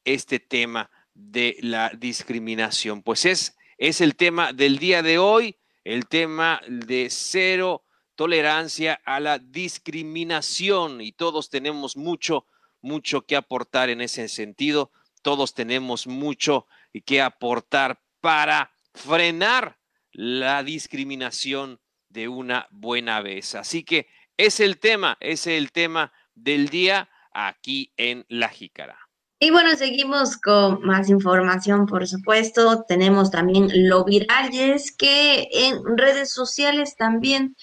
este 0.05 0.40
tema 0.40 0.90
de 1.14 1.57
la 1.61 1.90
discriminación. 1.90 3.03
Pues 3.03 3.24
es, 3.24 3.57
es 3.80 4.02
el 4.02 4.14
tema 4.14 4.52
del 4.52 4.78
día 4.78 5.02
de 5.02 5.18
hoy, 5.18 5.56
el 5.84 6.06
tema 6.06 6.60
de 6.68 7.08
cero 7.08 7.82
tolerancia 8.14 9.00
a 9.06 9.18
la 9.20 9.38
discriminación 9.38 11.00
y 11.00 11.12
todos 11.12 11.48
tenemos 11.48 11.96
mucho, 11.96 12.46
mucho 12.82 13.22
que 13.22 13.36
aportar 13.36 13.88
en 13.88 14.02
ese 14.02 14.28
sentido. 14.28 14.92
Todos 15.22 15.54
tenemos 15.54 16.06
mucho 16.06 16.66
que 17.06 17.22
aportar 17.22 18.02
para 18.20 18.70
frenar 18.92 19.78
la 20.12 20.62
discriminación 20.62 21.80
de 22.10 22.28
una 22.28 22.68
buena 22.70 23.22
vez. 23.22 23.54
Así 23.54 23.82
que 23.82 24.08
es 24.36 24.60
el 24.60 24.78
tema, 24.78 25.16
es 25.20 25.46
el 25.46 25.72
tema 25.72 26.12
del 26.34 26.68
día 26.68 27.08
aquí 27.32 27.94
en 27.96 28.26
La 28.28 28.50
Jícara. 28.50 28.99
Y 29.42 29.50
bueno, 29.50 29.74
seguimos 29.74 30.37
con 30.37 30.83
más 30.83 31.09
información, 31.09 31.87
por 31.87 32.07
supuesto. 32.07 32.85
Tenemos 32.87 33.31
también 33.31 33.68
lo 33.88 34.05
viral 34.05 34.50
y 34.53 34.61
que 34.98 35.48
en 35.50 35.96
redes 35.96 36.31
sociales 36.31 36.94
también 36.94 37.57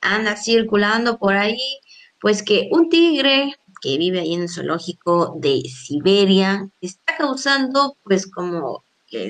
anda 0.00 0.36
circulando 0.36 1.18
por 1.18 1.34
ahí, 1.34 1.78
pues 2.20 2.42
que 2.42 2.68
un 2.72 2.88
tigre 2.88 3.54
que 3.80 3.98
vive 3.98 4.18
ahí 4.20 4.34
en 4.34 4.42
el 4.42 4.48
zoológico 4.48 5.36
de 5.38 5.62
Siberia 5.62 6.68
está 6.80 7.16
causando 7.16 7.96
pues 8.04 8.28
como 8.28 8.84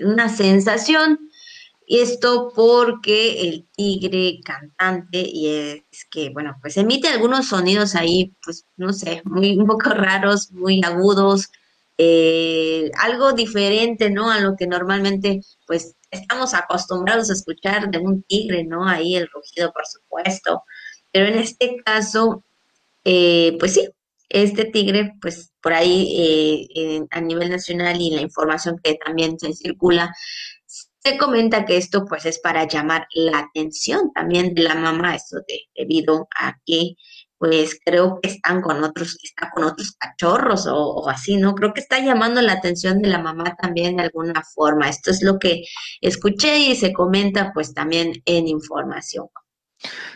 una 0.04 0.30
sensación 0.30 1.18
Esto 1.86 2.52
porque 2.54 3.48
el 3.48 3.66
tigre 3.76 4.40
cantante, 4.44 5.20
y 5.20 5.48
es 5.48 6.06
que, 6.10 6.30
bueno, 6.30 6.56
pues 6.62 6.76
emite 6.76 7.08
algunos 7.08 7.48
sonidos 7.48 7.94
ahí, 7.96 8.32
pues, 8.44 8.66
no 8.76 8.92
sé, 8.92 9.22
muy 9.24 9.56
un 9.58 9.66
poco 9.66 9.90
raros, 9.90 10.52
muy 10.52 10.80
agudos, 10.84 11.50
eh, 11.98 12.90
algo 12.98 13.32
diferente, 13.32 14.10
¿no? 14.10 14.30
A 14.30 14.40
lo 14.40 14.56
que 14.56 14.66
normalmente, 14.66 15.40
pues, 15.66 15.94
estamos 16.10 16.54
acostumbrados 16.54 17.30
a 17.30 17.34
escuchar 17.34 17.90
de 17.90 17.98
un 17.98 18.22
tigre, 18.24 18.64
¿no? 18.64 18.86
Ahí 18.86 19.16
el 19.16 19.28
rugido, 19.28 19.72
por 19.72 19.86
supuesto. 19.86 20.62
Pero 21.12 21.26
en 21.26 21.38
este 21.38 21.76
caso, 21.84 22.44
eh, 23.04 23.56
pues 23.58 23.74
sí, 23.74 23.88
este 24.28 24.64
tigre, 24.66 25.12
pues 25.20 25.52
por 25.62 25.74
ahí 25.74 26.68
eh, 26.74 27.00
a 27.10 27.20
nivel 27.20 27.50
nacional 27.50 28.00
y 28.00 28.10
la 28.10 28.22
información 28.22 28.80
que 28.82 28.94
también 28.94 29.38
se 29.38 29.52
circula, 29.54 30.14
se 31.04 31.18
comenta 31.18 31.64
que 31.64 31.76
esto 31.76 32.04
pues 32.06 32.26
es 32.26 32.38
para 32.38 32.66
llamar 32.66 33.06
la 33.14 33.40
atención 33.40 34.12
también 34.14 34.54
de 34.54 34.62
la 34.62 34.74
mamá, 34.74 35.16
esto 35.16 35.38
debido 35.76 36.28
a 36.38 36.58
que 36.64 36.94
pues 37.42 37.80
creo 37.84 38.20
que 38.22 38.28
están 38.28 38.62
con 38.62 38.84
otros, 38.84 39.18
está 39.20 39.50
con 39.50 39.64
otros 39.64 39.96
cachorros 39.98 40.68
o, 40.70 41.08
así, 41.08 41.38
¿no? 41.38 41.56
Creo 41.56 41.74
que 41.74 41.80
está 41.80 41.98
llamando 41.98 42.40
la 42.40 42.52
atención 42.52 43.02
de 43.02 43.08
la 43.08 43.18
mamá 43.18 43.56
también 43.60 43.96
de 43.96 44.04
alguna 44.04 44.44
forma. 44.54 44.88
Esto 44.88 45.10
es 45.10 45.24
lo 45.24 45.40
que 45.40 45.64
escuché 46.00 46.56
y 46.60 46.76
se 46.76 46.92
comenta 46.92 47.50
pues 47.52 47.74
también 47.74 48.22
en 48.26 48.46
información. 48.46 49.26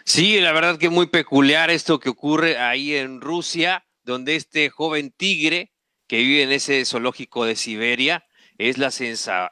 Sí, 0.05 0.39
la 0.39 0.53
verdad 0.53 0.79
que 0.79 0.89
muy 0.89 1.09
peculiar 1.09 1.69
esto 1.69 1.99
que 1.99 2.11
ocurre 2.11 2.59
ahí 2.59 2.95
en 2.95 3.21
Rusia, 3.21 3.85
donde 4.05 4.37
este 4.37 4.71
joven 4.71 5.11
tigre 5.11 5.73
que 6.07 6.19
vive 6.19 6.45
en 6.45 6.53
ese 6.53 6.85
zoológico 6.85 7.45
de 7.45 7.57
Siberia 7.57 8.25
es 8.57 8.79
la, 8.79 8.93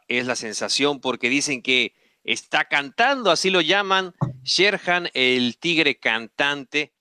es 0.06 0.26
la 0.26 0.36
sensación 0.36 1.00
porque 1.00 1.28
dicen 1.28 1.60
que 1.60 1.96
está 2.22 2.66
cantando, 2.66 3.32
así 3.32 3.50
lo 3.50 3.60
llaman, 3.60 4.14
Sherhan, 4.44 5.10
el 5.12 5.58
tigre 5.58 5.98
cantante, 5.98 6.93